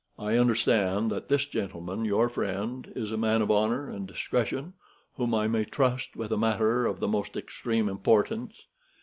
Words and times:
I 0.17 0.35
understand 0.35 1.11
that 1.11 1.27
this 1.29 1.45
gentleman, 1.45 2.05
your 2.05 2.27
friend, 2.27 2.91
is 2.95 3.11
a 3.11 3.17
man 3.19 3.43
of 3.43 3.51
honor 3.51 3.87
and 3.87 4.07
discretion, 4.07 4.73
whom 5.15 5.35
I 5.35 5.47
may 5.47 5.63
trust 5.63 6.15
with 6.15 6.31
a 6.31 6.37
matter 6.37 6.87
of 6.87 6.99
the 6.99 7.07
most 7.07 7.37
extreme 7.37 7.87
importance. 7.87 8.65